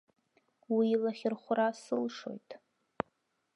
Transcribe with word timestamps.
Уи 0.75 0.89
лахьырхәра 1.01 1.67
сылшоит. 1.81 2.49